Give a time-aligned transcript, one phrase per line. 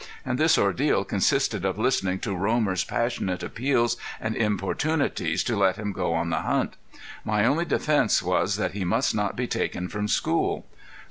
[0.25, 5.91] And this ordeal consisted of listening to Romer's passionate appeals and importunities to let him
[5.93, 6.75] go on the hunt.
[7.23, 10.65] My only defence was that he must not be taken from school.